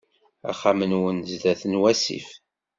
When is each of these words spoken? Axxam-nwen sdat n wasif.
Axxam-nwen 0.51 1.17
sdat 1.31 1.61
n 1.71 1.79
wasif. 1.81 2.27